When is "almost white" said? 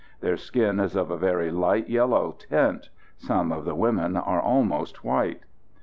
4.41-5.41